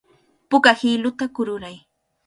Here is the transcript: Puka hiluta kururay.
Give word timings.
Puka 0.49 0.71
hiluta 0.79 1.25
kururay. 1.35 1.77